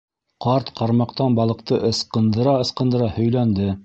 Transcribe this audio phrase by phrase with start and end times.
[0.43, 3.69] Ҡарт ҡармаҡтан балыҡты ысҡындыра-ысҡындыра һөйләнде: